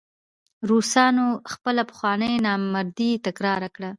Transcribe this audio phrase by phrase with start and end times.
[0.69, 3.89] روسانو خپله پخوانۍ نامردي تکرار کړه.